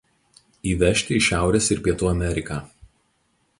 [0.71, 2.61] Įvežti į Šiaurės ir Pietų Ameriką.